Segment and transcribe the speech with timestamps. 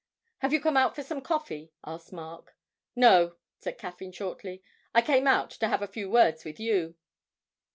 [0.39, 2.57] 'Have you come out for some coffee?' asked Mark.
[2.95, 4.63] 'No,' said Caffyn shortly,
[4.95, 6.95] 'I came out to have a few words with you.'